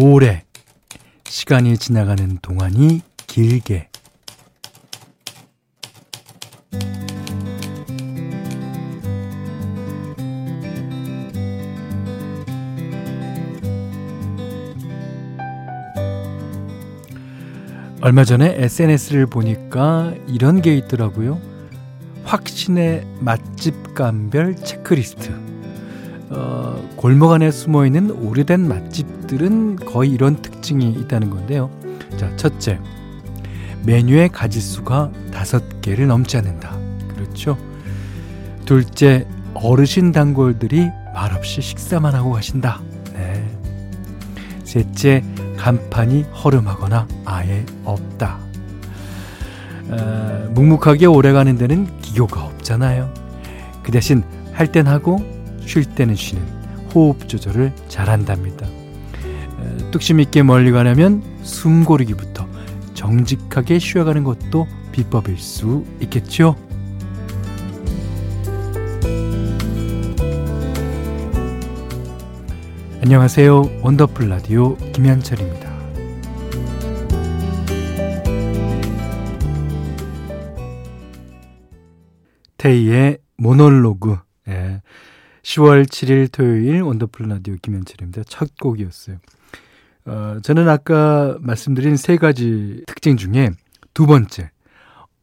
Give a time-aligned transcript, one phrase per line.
[0.00, 0.44] 오래
[1.24, 3.88] 시간이 지나가는 동안이 길게
[18.00, 21.40] 얼마 전에 SNS를 보니까 이런 게 있더라고요.
[22.22, 25.47] 확신의 맛집 감별 체크리스트.
[26.30, 31.70] 어, 골목 안에 숨어 있는 오래된 맛집들은 거의 이런 특징이 있다는 건데요.
[32.16, 32.78] 자, 첫째.
[33.84, 36.76] 메뉴의 가짓수가 다섯 개를 넘지 않는다.
[37.14, 37.56] 그렇죠.
[38.66, 42.80] 둘째, 어르신 단골들이 말없이 식사만 하고 가신다.
[43.14, 43.48] 네.
[44.64, 45.24] 셋째,
[45.56, 48.38] 간판이 허름하거나 아예 없다.
[49.90, 53.12] 어, 묵묵하게 오래 가는 데는 기교가 없잖아요.
[53.82, 55.18] 그 대신 할 땐 하고
[55.68, 56.42] 쉴 때는 쉬는
[56.94, 58.66] 호흡 조절을 잘한답니다.
[58.66, 62.48] 어, 뚝심 있게 멀리 가려면 숨 고르기부터
[62.94, 66.56] 정직하게 쉬어가는 것도 비법일 수 있겠죠.
[73.02, 73.82] 안녕하세요.
[73.82, 75.68] 원더풀 라디오 김현철입니다.
[82.56, 84.16] 테이의 모놀로그.
[84.48, 84.80] 예.
[85.48, 88.24] 10월 7일 토요일 원더풀 라디오 김현철입니다.
[88.24, 89.16] 첫 곡이었어요.
[90.04, 93.52] 어, 저는 아까 말씀드린 세 가지 특징 중에
[93.94, 94.50] 두 번째,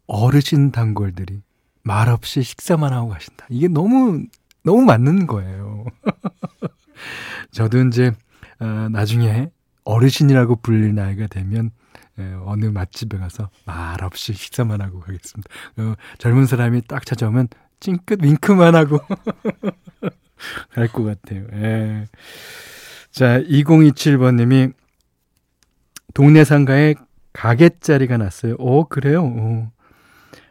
[0.08, 1.44] 어르신 단골들이
[1.84, 3.46] 말없이 식사만 하고 가신다.
[3.50, 4.26] 이게 너무,
[4.64, 5.86] 너무 맞는 거예요.
[7.52, 8.12] 저도 이제,
[8.59, 9.52] 어, 나중에
[9.84, 11.70] 어르신이라고 불릴 나이가 되면,
[12.18, 15.50] 예, 어느 맛집에 가서 말없이 식사만 하고 가겠습니다.
[15.78, 17.48] 어, 젊은 사람이 딱 찾아오면
[17.80, 19.00] 찡긋 윙크만 하고
[20.73, 21.45] 갈 것 같아요.
[21.54, 22.06] 예.
[23.12, 24.73] 자, 2027번님이
[26.14, 26.96] 동네 상가에
[27.34, 28.56] 가게자리가 났어요.
[28.59, 29.24] 어, 그래요?
[29.25, 29.72] 어.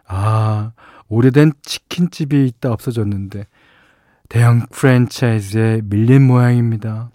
[0.06, 0.72] 아,
[1.08, 3.46] 오래된 치킨집이 있다 없어졌는데
[4.28, 7.10] 대형 프랜차이즈에 밀린 모양입니다.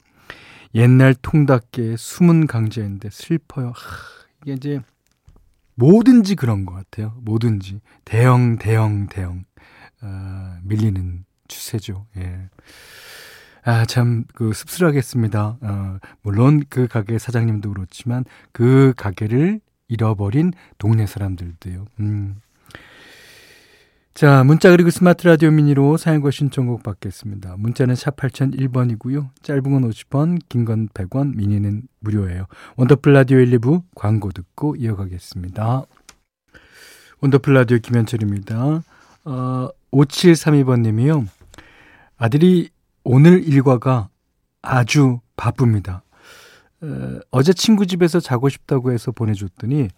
[0.75, 3.69] 옛날 통닭계의 숨은 강자인데 슬퍼요.
[3.69, 3.73] 하,
[4.43, 4.79] 이게 이제
[5.75, 7.15] 뭐든지 그런 것 같아요.
[7.21, 9.45] 뭐든지 대형, 대형, 대형
[10.01, 12.05] 어, 밀리는 추세죠.
[12.17, 12.49] 예.
[13.63, 15.57] 아, 참, 그, 씁쓸하겠습니다.
[15.61, 21.85] 어, 물론 그 가게 사장님도 그렇지만 그 가게를 잃어버린 동네 사람들도요.
[21.99, 22.35] 음.
[24.13, 27.55] 자, 문자 그리고 스마트 라디오 미니로 사연과 신청곡 받겠습니다.
[27.57, 29.29] 문자는 샵 8001번이고요.
[29.41, 32.45] 짧은 건 50원, 긴 건 100원, 미니는 무료예요.
[32.75, 35.83] 원더풀 라디오 1, 2부 광고 듣고 이어가겠습니다.
[37.21, 38.83] 원더풀 라디오 김현철입니다.
[39.25, 41.25] 어, 5732번 님이요.
[42.17, 42.69] 아들이
[43.03, 44.09] 오늘 일과가
[44.61, 46.03] 아주 바쁩니다.
[46.81, 49.89] 어, 어제 친구 집에서 자고 싶다고 해서 보내줬더니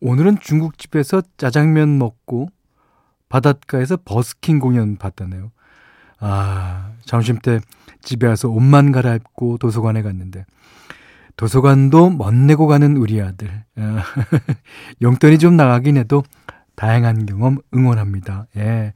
[0.00, 2.48] 오늘은 중국집에서 짜장면 먹고
[3.28, 5.52] 바닷가에서 버스킹 공연 봤다네요.
[6.18, 7.60] 아, 점심 때
[8.02, 10.44] 집에 와서 옷만 갈아입고 도서관에 갔는데
[11.36, 13.64] 도서관도 멋내고 가는 우리 아들.
[13.76, 14.02] 아,
[15.00, 16.22] 용돈이 좀 나가긴 해도
[16.74, 18.46] 다양한 경험 응원합니다.
[18.56, 18.92] 예.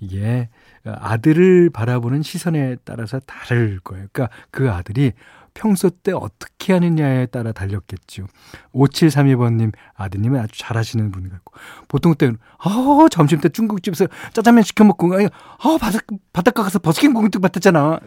[0.00, 0.48] 이게
[0.84, 4.06] 아들을 바라보는 시선에 따라서 다를 거예요.
[4.12, 5.12] 그러니까 그 아들이
[5.54, 8.26] 평소 때 어떻게 하느냐에 따라 달렸겠죠.
[8.72, 11.54] 5732번님 아드님은 아주 잘하시는 분 같고
[11.88, 16.02] 보통 때는 아 점심 때 중국집에서 짜장면 시켜 먹고 아 바닷
[16.32, 18.00] 바닷가 가서 버스킹 공tuk 받았잖아.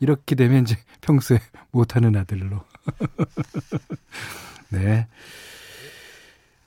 [0.00, 1.38] 이렇게 되면 이제 평소에
[1.70, 2.64] 못하는 아들로.
[4.70, 5.06] 네.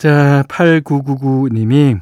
[0.03, 1.97] 자, 8999님이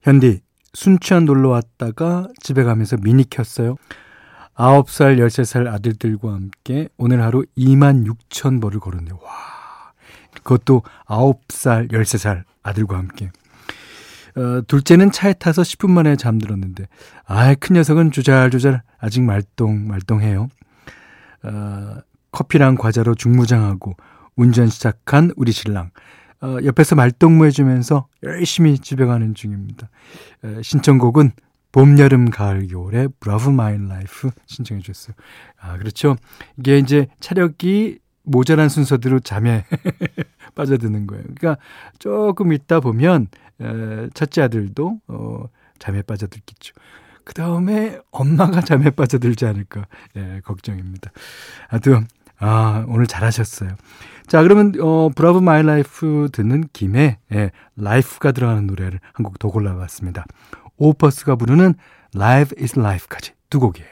[0.00, 0.40] 현디
[0.72, 3.76] 순천 놀러 왔다가 집에 가면서 미니 켰어요.
[4.54, 9.18] 9살, 13살 아들들과 함께 오늘 하루 2만 6천 벌을 걸었네요.
[9.22, 9.30] 와.
[10.42, 13.30] 그것도 9살, 13살 아들과 함께.
[14.36, 16.86] 어, 둘째는 차에 타서 10분 만에 잠들었는데,
[17.26, 20.48] 아, 큰 녀석은 조잘조잘 아직 말똥, 말똥해요.
[21.42, 21.96] 어,
[22.32, 23.96] 커피랑 과자로 중무장하고
[24.36, 25.90] 운전 시작한 우리 신랑.
[26.42, 29.88] 어, 옆에서 말동무 해주면서 열심히 집에 가는 중입니다.
[30.44, 31.32] 에, 신청곡은
[31.72, 35.14] 봄, 여름, 가을, 겨울의 Bravo My Life 신청해 주셨어요.
[35.58, 36.16] 아, 그렇죠.
[36.58, 39.64] 이게 이제 체력이 모자란 순서대로 잠에
[40.54, 41.22] 빠져드는 거예요.
[41.22, 41.56] 그러니까
[41.98, 43.28] 조금 있다 보면
[43.60, 45.44] 에, 첫째 아들도 어,
[45.78, 46.74] 잠에 빠져들겠죠.
[47.24, 49.86] 그 다음에 엄마가 잠에 빠져들지 않을까
[50.16, 51.10] 예, 걱정입니다.
[51.68, 52.06] 하여튼
[52.38, 53.70] 아 오늘 잘하셨어요.
[54.26, 59.48] 자 그러면 어, Bravo My Life 듣는 김에 예, life가 들어가는 노래를 한 곡 더
[59.48, 60.24] 골라봤습니다.
[60.76, 61.74] 오퍼스가 부르는
[62.14, 63.88] Live is Life까지 두 곡이에요.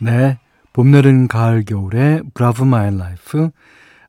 [0.00, 0.38] 네,
[0.72, 3.50] 봄, 여름, 가을, 겨울의 Bravo My Life,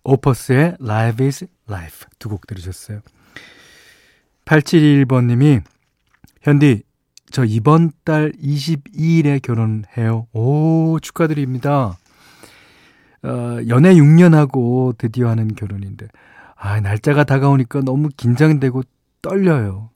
[0.04, 3.02] 오퍼스의 Live is Life 두 곡 들으셨어요.
[4.46, 5.62] 8721번님이
[6.42, 6.82] 현디
[7.32, 10.26] 저 이번 달 22일에 결혼해요.
[10.34, 11.96] 오 축하드립니다.
[13.24, 16.08] 어, 연애 6년 하고 드디어 하는 결혼인데
[16.56, 18.84] 아 날짜가 다가오니까 너무 긴장되고
[19.22, 19.90] 떨려요.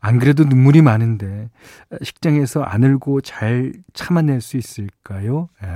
[0.00, 1.50] 안 그래도 눈물이 많은데
[2.02, 5.48] 식장에서 안 울고 잘 참아낼 수 있을까요?
[5.62, 5.66] 에,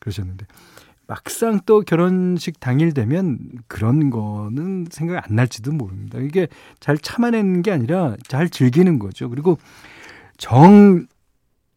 [0.00, 0.46] 그러셨는데
[1.06, 6.18] 막상 또 결혼식 당일 되면 그런 거는 생각 안 날지도 모릅니다.
[6.18, 6.48] 이게
[6.80, 9.28] 잘 참아내는 게 아니라 잘 즐기는 거죠.
[9.28, 9.58] 그리고
[10.38, 11.06] 정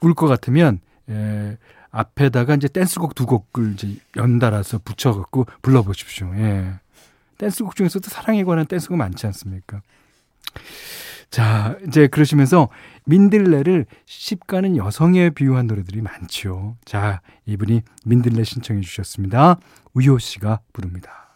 [0.04, 0.80] 울 것 같으면
[1.10, 1.58] 에,
[1.92, 6.32] 앞에다가 이제 댄스곡 두 곡을 이제 연달아서 붙여갖고 불러보십시오.
[6.36, 6.74] 예.
[7.38, 9.82] 댄스곡 중에서도 사랑에 관한 댄스곡 많지 않습니까?
[11.30, 12.70] 자, 이제 그러시면서
[13.06, 16.78] 민들레를 시집가는 여성에 비유한 노래들이 많죠.
[16.86, 19.58] 자, 이분이 민들레 신청해 주셨습니다.
[19.94, 21.27] 우효 씨가 부릅니다.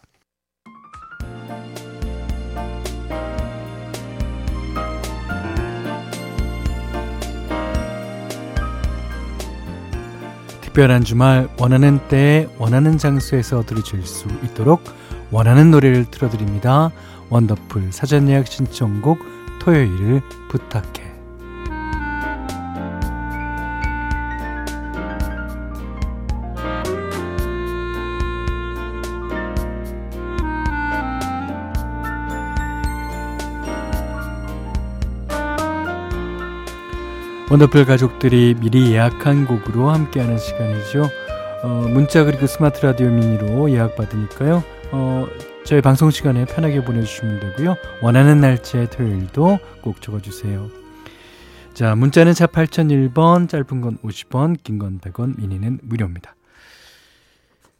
[10.72, 14.82] 특별한 주말 원하는 때에 원하는 장소에서 들으실 수 있도록
[15.30, 16.90] 원하는 노래를 틀어드립니다.
[17.28, 19.18] 원더풀 사전 예약 신청곡
[19.60, 21.11] 토요일을 부탁해.
[37.52, 41.06] 원더풀 가족들이 미리 예약한 곡으로 함께하는 시간이죠.
[41.62, 44.64] 어, 문자 그리고 스마트 라디오 미니로 예약 받으니까요.
[44.90, 45.26] 어,
[45.66, 47.76] 저희 방송 시간에 편하게 보내주시면 되고요.
[48.00, 50.70] 원하는 날짜 토요일도 꼭 적어주세요.
[51.74, 56.34] 자, 문자는 차 8001번, 짧은 건 50원, 긴 건 100원, 미니는 무료입니다.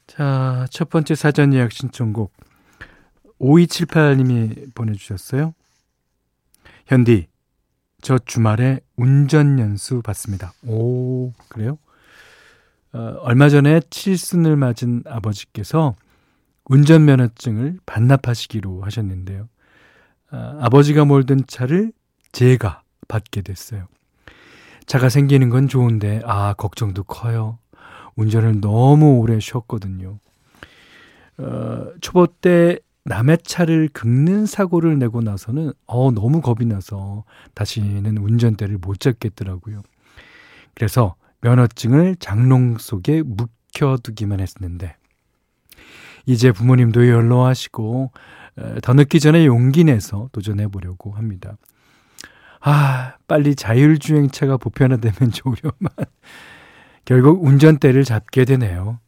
[0.07, 2.31] 자, 첫 번째 사전 예약 신청곡
[3.41, 5.55] 5278님이 보내주셨어요.
[6.85, 7.32] 현디,
[8.03, 10.53] 저 주말에 운전 연수 받습니다.
[10.67, 11.79] 오, 그래요?
[12.93, 15.95] 어, 얼마 전에 칠순을 맞은 아버지께서
[16.69, 19.49] 운전면허증을 반납하시기로 하셨는데요.
[20.31, 21.93] 아, 아버지가 몰던 차를
[22.33, 23.87] 제가 받게 됐어요.
[24.87, 27.59] 차가 생기는 건 좋은데, 아, 걱정도 커요.
[28.17, 30.19] 운전을 너무 오래 쉬었거든요.
[31.39, 38.79] 어, 초보 때 남의 차를 긁는 사고를 내고 나서는, 어, 너무 겁이 나서 다시는 운전대를
[38.79, 39.83] 못 잡겠더라고요.
[40.75, 44.97] 그래서 면허증을 장롱 속에 묵혀두기만 했는데,
[46.27, 48.13] 이제 부모님도 연로하시고
[48.83, 51.57] 더 늦기 전에 용기 내서 도전해 보려고 합니다.
[52.61, 55.91] 아, 빨리 자율주행차가 보편화되면 좋으려만
[57.05, 59.01] 결국 운전대를 잡게 되네요.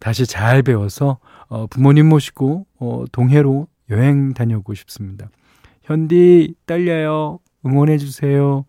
[0.00, 1.18] 다시 잘 배워서
[1.52, 5.28] 어, 부모님 모시고 어, 동해로 여행 다녀오고 싶습니다.
[5.82, 7.40] 현디 떨려요.
[7.66, 8.64] 응원해 주세요.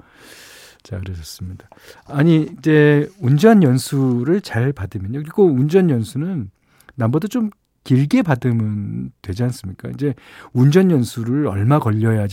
[0.84, 1.70] 자, 그러셨습니다.
[2.08, 5.20] 아니, 이제 운전 연수를 잘 받으면요.
[5.20, 6.52] 그리고 운전 연수는
[6.96, 7.52] 남보다 좀
[7.84, 9.90] 길게 받으면 되지 않습니까?
[9.90, 10.14] 이제
[10.54, 12.28] 운전 연수를 얼마 걸려야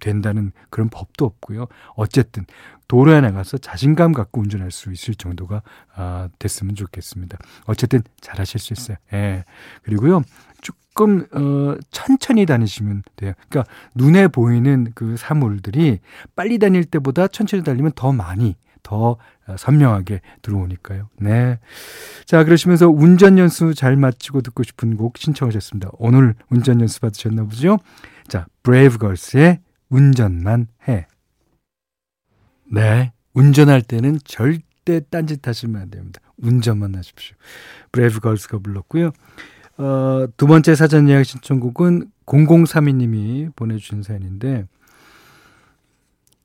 [0.00, 1.66] 된다는 그런 법도 없고요.
[1.94, 2.44] 어쨌든
[2.88, 5.62] 도로에 나가서 자신감 갖고 운전할 수 있을 정도가
[5.94, 7.38] 아, 됐으면 좋겠습니다.
[7.64, 8.96] 어쨌든 잘하실 수 있어요.
[9.12, 9.44] 예.
[9.82, 10.22] 그리고요.
[10.60, 13.32] 조금 어 천천히 다니시면 돼요.
[13.48, 16.00] 그러니까 눈에 보이는 그 사물들이
[16.36, 19.16] 빨리 달릴 때보다 천천히 달리면 더 많이 더
[19.56, 21.08] 선명하게 들어오니까요.
[21.18, 21.58] 네.
[22.24, 25.90] 자, 그러시면서 운전 연수 잘 마치고 듣고 싶은 곡 신청하셨습니다.
[25.94, 27.78] 오늘 운전 연수 받으셨나 보죠?
[28.28, 31.06] 자, 브레이브 걸스의 운전만 해.
[32.70, 33.12] 네.
[33.34, 36.20] 운전할 때는 절대 딴짓 하시면 안 됩니다.
[36.38, 37.36] 운전만 하십시오.
[37.92, 39.10] 브레이브 걸스가 불렀고요.
[39.78, 44.66] 어, 두 번째 사전 예약 신청곡은 0032님이 보내주신 사연인데,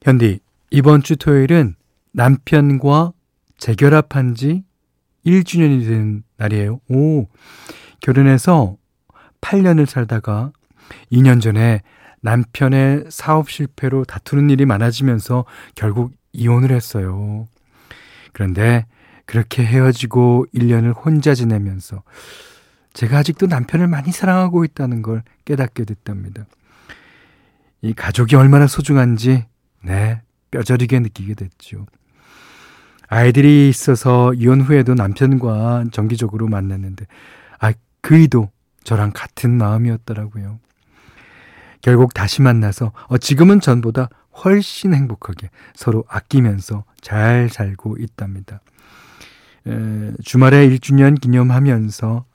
[0.03, 0.39] 현디,
[0.71, 1.75] 이번 주 토요일은
[2.17, 3.13] 남편과
[3.59, 4.63] 재결합한 지
[5.23, 6.81] 1주년이 된 날이에요.
[6.89, 7.27] 오,
[8.01, 8.75] 결혼해서
[9.39, 10.51] 8년을 살다가
[11.11, 11.83] 2년 전에
[12.21, 15.45] 남편의 사업 실패로 다투는 일이 많아지면서
[15.75, 17.47] 결국 이혼을 했어요.
[18.33, 18.87] 그런데
[19.25, 22.01] 그렇게 헤어지고 1년을 혼자 지내면서
[22.93, 26.47] 제가 아직도 남편을 많이 사랑하고 있다는 걸 깨닫게 됐답니다.
[27.83, 29.45] 이 가족이 얼마나 소중한지,
[29.83, 31.85] 네, 뼈저리게 느끼게 됐죠.
[33.07, 37.05] 아이들이 있어서 이혼 후에도 남편과 정기적으로 만났는데,
[37.59, 38.49] 아, 그이도
[38.83, 40.59] 저랑 같은 마음이었더라고요.
[41.81, 44.09] 결국 다시 만나서, 어, 지금은 전보다
[44.43, 48.61] 훨씬 행복하게 서로 아끼면서 잘 살고 있답니다.
[49.67, 52.25] 에, 주말에 1주년 기념하면서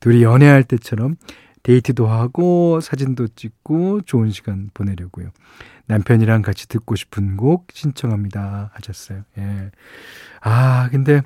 [0.00, 1.16] 둘이 연애할 때처럼
[1.66, 5.30] 데이트도 하고 사진도 찍고 좋은 시간 보내려고요.
[5.86, 9.22] 남편이랑 같이 듣고 싶은 곡 신청합니다 하셨어요.
[9.38, 9.72] 예.
[10.42, 11.22] 아, 근데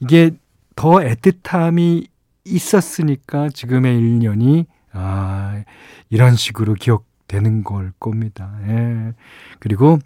[0.00, 0.30] 이게
[0.74, 2.06] 더 애틋함이
[2.46, 5.62] 있었으니까 지금의 1년이 아,
[6.08, 8.58] 이런 식으로 기억되는 걸 겁니다.
[8.68, 9.12] 예.
[9.58, 9.98] 그리고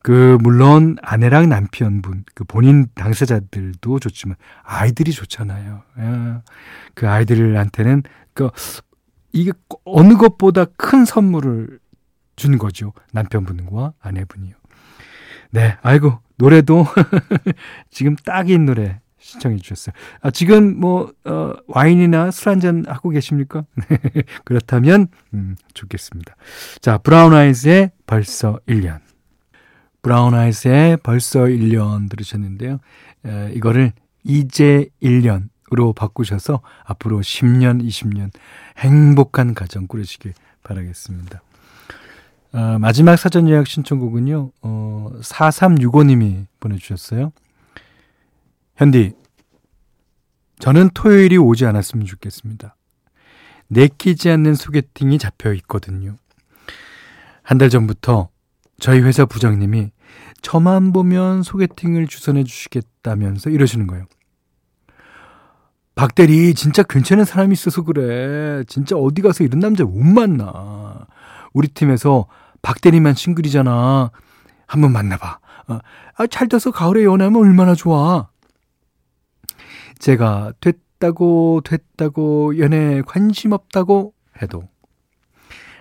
[0.00, 5.82] 그 물론 아내랑 남편분 그 본인 당사자들도 좋지만 아이들이 좋잖아요.
[5.98, 6.34] 예.
[6.94, 8.50] 그 아이들한테는 그
[9.36, 9.52] 이게
[9.84, 11.78] 어느 것보다 큰 선물을
[12.36, 12.92] 준 거죠.
[13.12, 14.54] 남편분과 아내분이요.
[15.50, 16.86] 네, 아이고 노래도
[17.90, 19.94] 지금 딱인 노래 신청해 주셨어요.
[20.22, 23.64] 아, 지금 뭐 어, 와인이나 술 한잔 하고 계십니까?
[24.44, 26.36] 그렇다면 음, 좋겠습니다.
[26.80, 29.00] 자, 브라운 아이즈의 벌써 1년.
[30.00, 32.78] 브라운 아이즈의 벌써 1년 들으셨는데요.
[33.26, 38.30] 에, 이거를 이제 1년 으로 바꾸셔서 앞으로 10년, 20년
[38.78, 40.32] 행복한 가정 꾸리시길
[40.62, 41.42] 바라겠습니다.
[42.52, 47.32] 어, 마지막 사전 예약 신청곡은요, 어, 4365님이 보내주셨어요.
[48.76, 49.12] 현디,
[50.58, 52.76] 저는 토요일이 오지 않았으면 좋겠습니다.
[53.68, 56.16] 내키지 않는 소개팅이 잡혀 있거든요.
[57.42, 58.28] 한 달 전부터
[58.78, 59.90] 저희 회사 부장님이
[60.42, 64.04] 저만 보면 소개팅을 주선해 주시겠다면서 이러시는 거예요.
[65.96, 68.62] 박대리 진짜 괜찮은 사람이 있어서 그래.
[68.64, 71.06] 진짜 어디 가서 이런 남자 못 만나.
[71.54, 72.26] 우리 팀에서
[72.60, 74.10] 박대리만 싱글이잖아.
[74.66, 75.38] 한번 만나봐.
[75.68, 75.78] 어,
[76.16, 78.28] 아, 잘 돼서 가을에 연애하면 얼마나 좋아.
[79.98, 84.12] 제가 됐다고 됐다고 연애에 관심 없다고
[84.42, 84.68] 해도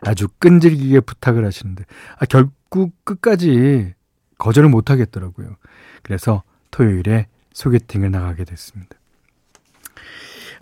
[0.02, 1.84] 아주 끈질기게 부탁을 하시는데
[2.18, 3.94] 아, 결국 끝까지
[4.38, 5.58] 거절을 못 하겠더라고요.
[6.04, 8.96] 그래서 토요일에 소개팅을 나가게 됐습니다.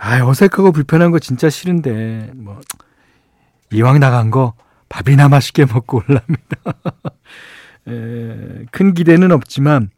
[0.06, 2.60] 아, 어색하고 불편한 거 진짜 싫은데, 뭐,
[3.72, 4.54] 이왕 나간 거
[4.90, 6.58] 밥이나 맛있게 먹고 올랍니다.
[7.88, 9.92] 에, 큰 기대는 없지만,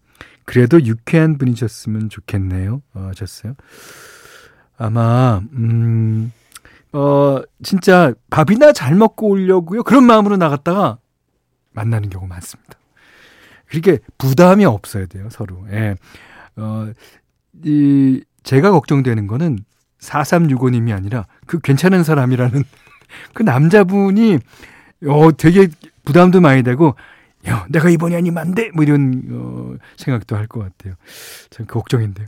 [0.44, 2.84] 그래도 유쾌한 분이셨으면 좋겠네요.
[2.94, 3.56] 어, 하셨어요.
[4.78, 6.32] 아마, 음,
[6.94, 9.82] 어, 진짜 밥이나 잘 먹고 오려고요.
[9.82, 11.00] 그런 마음으로 나갔다가
[11.72, 12.78] 만나는 경우 많습니다.
[13.66, 15.66] 그렇게 부담이 없어야 돼요, 서로.
[15.72, 15.96] 예.
[16.58, 16.92] 어,
[17.64, 19.66] 이, 제가 걱정되는 거는
[20.06, 22.64] 4365님이 아니라 그 괜찮은 사람이라는
[23.34, 24.40] 그 남자분이
[25.08, 25.68] 어 되게
[26.06, 26.96] 부담도 많이 되고
[27.48, 28.72] 야, 내가 이번이 아니면 안 돼!
[28.74, 30.96] 뭐 이런, 어, 생각도 할 것 같아요.
[31.52, 32.28] 참, 걱정인데요.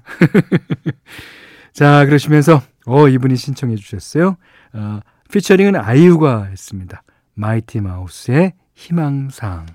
[1.74, 4.38] 자, 그러시면서, 어, 이분이 신청해 주셨어요.
[4.74, 5.00] 어,
[5.31, 7.01] 피처링은 아이유가 했습니다.
[7.34, 9.65] 마이티 마우스의 희망상.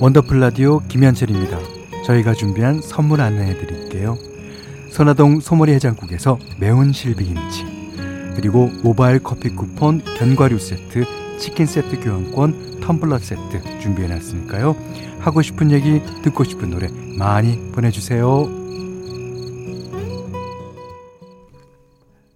[0.00, 1.75] 원더풀 라디오 김현철입니다.
[2.06, 4.16] 저희가 준비한 선물 안내해 드릴게요.
[4.92, 7.64] 선화동 소머리 해장국에서 매운 실비김치
[8.36, 11.04] 그리고 모바일 커피 쿠폰 견과류 세트
[11.38, 14.76] 치킨 세트 교환권 텀블러 세트 준비해 놨으니까요.
[15.18, 18.48] 하고 싶은 얘기 듣고 싶은 노래 많이 보내주세요.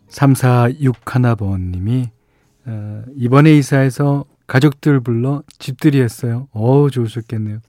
[0.08, 2.08] 3461번님이
[2.66, 6.48] 어, 이번에 이사해서 가족들 불러 집들이 했어요.
[6.52, 7.60] 어우 좋으셨겠네요.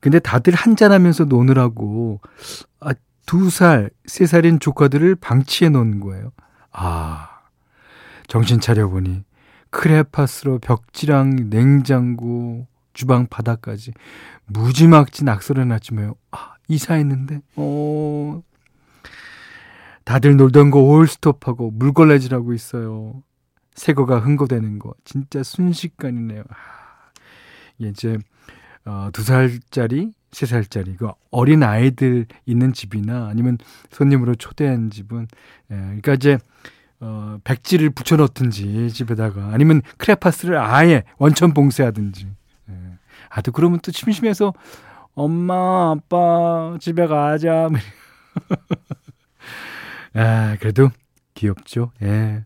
[0.00, 2.20] 근데 다들 한잔하면서 노느라고
[2.80, 2.92] 아,
[3.26, 6.32] 두 살, 세 살인 조카들을 방치해 놓은 거예요.
[6.72, 7.40] 아,
[8.26, 9.24] 정신 차려보니
[9.70, 13.92] 크레파스로 벽지랑 냉장고, 주방 바닥까지
[14.46, 18.42] 무지막지 낙서를 해놨지만 아, 이사했는데, 어,
[20.04, 23.22] 다들 놀던 거 올스톱하고 물걸레질하고 있어요.
[23.74, 24.92] 새거가 흥거되는 거.
[25.04, 26.42] 진짜 순식간이네요.
[26.48, 27.12] 아,
[27.78, 28.18] 이제
[28.86, 33.58] 어, 두 살짜리, 세 살짜리, 그 어린 아이들 있는 집이나 아니면
[33.90, 35.26] 손님으로 초대한 집은,
[35.70, 36.38] 예, 그러니까 이제,
[37.00, 42.26] 어, 백지를 붙여놓든지 집에다가 아니면 크레파스를 아예 원천 봉쇄하든지.
[42.70, 42.74] 예.
[43.30, 44.52] 아, 또 그러면 또 심심해서
[45.14, 47.68] 엄마, 아빠 집에 가자.
[50.14, 50.90] 아, 그래도
[51.34, 51.92] 귀엽죠.
[52.02, 52.44] 예.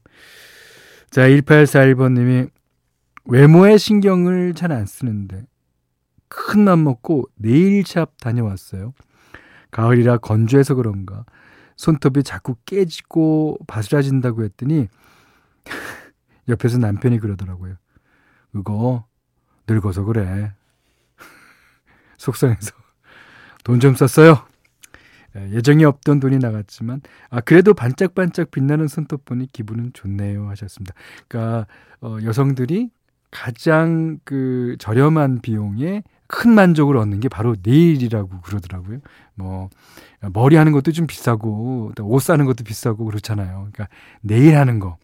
[1.10, 2.50] 자, 1841번님이
[3.26, 5.44] 외모에 신경을 잘 안 쓰는데
[6.34, 8.94] 큰 맘 먹고 네일샵 다녀왔어요.
[9.70, 11.24] 가을이라 건조해서 그런가
[11.76, 14.88] 손톱이 자꾸 깨지고 바스라진다고 했더니
[16.48, 17.76] 옆에서 남편이 그러더라고요.
[18.52, 19.06] 그거
[19.68, 20.52] 늙어서 그래.
[22.18, 22.72] 속상해서
[23.64, 24.46] 돈 좀 썼어요.
[25.36, 27.00] 예, 예정이 없던 돈이 나갔지만
[27.30, 30.94] 아 그래도 반짝반짝 빛나는 손톱 보니 기분은 좋네요 하셨습니다.
[31.28, 31.66] 그러니까
[32.00, 32.90] 어, 여성들이
[33.34, 39.00] 가장 그 저렴한 비용에 큰 만족을 얻는 게 바로 내일이라고 그러더라고요.
[39.34, 39.68] 뭐
[40.32, 43.68] 머리 하는 것도 좀 비싸고 옷 사는 것도 비싸고 그렇잖아요.
[43.72, 43.88] 그러니까
[44.20, 44.98] 내일 하는 거.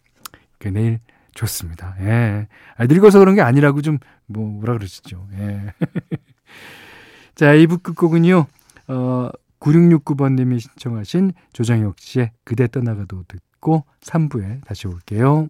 [0.61, 1.01] 그 내일
[1.35, 1.97] 좋습니다.
[2.01, 2.47] 예.
[2.77, 5.27] 아, 늙어서 그런 게 아니라고 좀, 뭐, 뭐라 그러시죠.
[5.39, 5.75] 예.
[7.35, 8.47] 자, 2부 끝곡은요,
[8.89, 15.49] 어, 9669번님이 신청하신 조정혁 씨의 그대 떠나가도 듣고 3부에 다시 올게요.